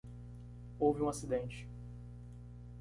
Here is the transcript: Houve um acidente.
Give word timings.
Houve 0.79 1.03
um 1.03 1.09
acidente. 1.09 1.67